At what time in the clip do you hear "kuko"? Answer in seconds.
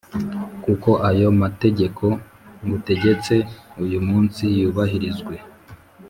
0.63-0.89